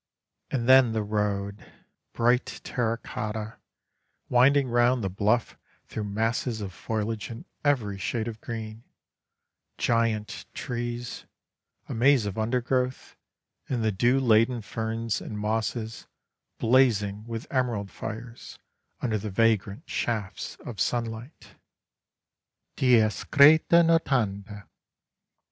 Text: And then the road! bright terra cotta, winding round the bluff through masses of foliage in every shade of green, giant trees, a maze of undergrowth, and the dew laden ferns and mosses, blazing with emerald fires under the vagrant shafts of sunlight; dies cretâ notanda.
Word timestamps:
And 0.49 0.67
then 0.67 0.93
the 0.93 1.03
road! 1.03 1.63
bright 2.13 2.59
terra 2.63 2.97
cotta, 2.97 3.59
winding 4.29 4.67
round 4.67 5.03
the 5.03 5.11
bluff 5.11 5.59
through 5.85 6.05
masses 6.05 6.59
of 6.59 6.73
foliage 6.73 7.29
in 7.29 7.45
every 7.63 7.99
shade 7.99 8.27
of 8.27 8.41
green, 8.41 8.83
giant 9.77 10.47
trees, 10.55 11.25
a 11.87 11.93
maze 11.93 12.25
of 12.25 12.35
undergrowth, 12.39 13.15
and 13.69 13.83
the 13.83 13.91
dew 13.91 14.19
laden 14.19 14.63
ferns 14.63 15.21
and 15.21 15.37
mosses, 15.37 16.07
blazing 16.57 17.23
with 17.27 17.45
emerald 17.51 17.91
fires 17.91 18.57
under 19.01 19.19
the 19.19 19.29
vagrant 19.29 19.87
shafts 19.87 20.55
of 20.65 20.81
sunlight; 20.81 21.53
dies 22.75 23.23
cretâ 23.25 23.85
notanda. 23.85 24.67